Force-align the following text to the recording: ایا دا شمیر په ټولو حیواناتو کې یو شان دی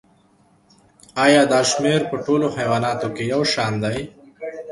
ایا 1.23 1.43
دا 1.51 1.61
شمیر 1.69 2.01
په 2.09 2.15
ټولو 2.25 2.47
حیواناتو 2.57 3.07
کې 3.15 3.23
یو 3.33 3.41
شان 3.53 3.73
دی 3.83 3.97